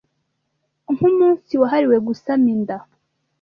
nk'umunsi 0.93 1.53
wahariwe 1.61 1.97
gusama 2.07 2.45
inda 2.55 2.77